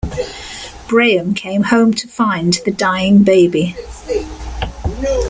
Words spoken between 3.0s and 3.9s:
baby.